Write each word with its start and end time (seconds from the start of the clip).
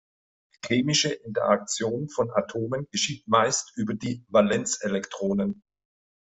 Chemische 0.65 1.09
Interaktion 1.13 2.09
von 2.09 2.31
Atomen 2.31 2.87
geschieht 2.89 3.27
meist 3.27 3.71
über 3.75 3.93
die 3.93 4.25
Valenzelektronen. 4.29 5.61